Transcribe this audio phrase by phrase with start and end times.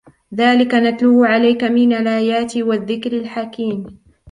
[0.35, 3.99] ذَلِكَ نَتْلُوهُ عَلَيْكَ مِنَ الْآيَاتِ وَالذِّكْرِ الْحَكِيمِ